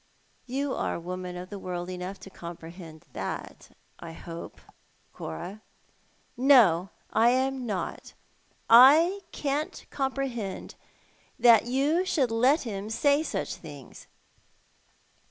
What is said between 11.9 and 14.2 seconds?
should let him say such things."